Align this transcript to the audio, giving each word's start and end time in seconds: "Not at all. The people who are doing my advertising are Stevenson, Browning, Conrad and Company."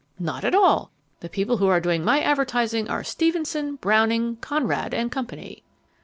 "Not 0.17 0.43
at 0.43 0.55
all. 0.55 0.89
The 1.19 1.29
people 1.29 1.57
who 1.57 1.67
are 1.67 1.79
doing 1.79 2.03
my 2.03 2.21
advertising 2.21 2.89
are 2.89 3.03
Stevenson, 3.03 3.75
Browning, 3.75 4.37
Conrad 4.37 4.95
and 4.95 5.11
Company." 5.11 5.61